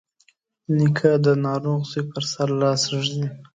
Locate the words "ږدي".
3.03-3.25